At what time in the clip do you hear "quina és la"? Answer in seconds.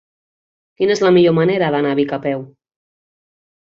0.79-1.11